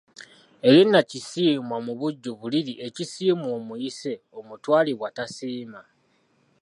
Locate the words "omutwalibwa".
4.37-5.07